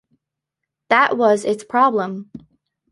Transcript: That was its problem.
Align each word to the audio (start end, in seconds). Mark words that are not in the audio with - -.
That 0.89 1.15
was 1.15 1.45
its 1.45 1.63
problem. 1.63 2.31